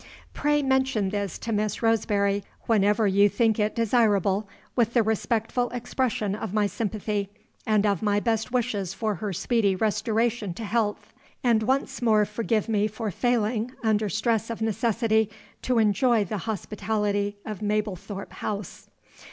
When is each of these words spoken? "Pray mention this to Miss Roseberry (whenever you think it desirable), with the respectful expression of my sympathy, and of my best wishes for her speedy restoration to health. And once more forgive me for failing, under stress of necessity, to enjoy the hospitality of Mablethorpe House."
"Pray 0.33 0.63
mention 0.63 1.09
this 1.09 1.37
to 1.37 1.51
Miss 1.51 1.83
Roseberry 1.83 2.43
(whenever 2.63 3.05
you 3.05 3.29
think 3.29 3.59
it 3.59 3.75
desirable), 3.75 4.47
with 4.75 4.95
the 4.95 5.03
respectful 5.03 5.69
expression 5.69 6.33
of 6.33 6.55
my 6.55 6.65
sympathy, 6.65 7.29
and 7.67 7.85
of 7.85 8.01
my 8.01 8.19
best 8.19 8.51
wishes 8.51 8.95
for 8.95 9.13
her 9.13 9.31
speedy 9.31 9.75
restoration 9.75 10.55
to 10.55 10.63
health. 10.63 11.13
And 11.43 11.61
once 11.61 12.01
more 12.01 12.25
forgive 12.25 12.67
me 12.67 12.87
for 12.87 13.11
failing, 13.11 13.73
under 13.83 14.09
stress 14.09 14.49
of 14.49 14.59
necessity, 14.59 15.29
to 15.61 15.77
enjoy 15.77 16.23
the 16.25 16.39
hospitality 16.49 17.37
of 17.45 17.61
Mablethorpe 17.61 18.33
House." 18.33 18.89